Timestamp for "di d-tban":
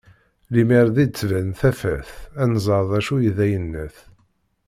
0.95-1.49